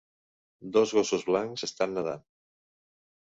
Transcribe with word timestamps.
Dos 0.77 0.93
gossos 0.99 1.25
blancs 1.27 1.67
estan 1.67 1.93
nedant. 1.99 2.25